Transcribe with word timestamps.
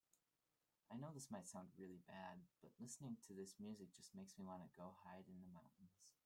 I 0.89 0.97
know 0.97 1.11
this 1.13 1.29
might 1.29 1.45
sound 1.45 1.67
really 1.77 1.99
bad, 2.07 2.41
but 2.63 2.71
listening 2.81 3.17
to 3.27 3.33
this 3.35 3.53
music 3.59 3.93
just 3.95 4.15
makes 4.15 4.35
me 4.39 4.43
want 4.45 4.63
to 4.63 4.69
go 4.75 4.95
hide 5.05 5.25
in 5.27 5.37
the 5.45 5.53
mountains. 5.53 5.99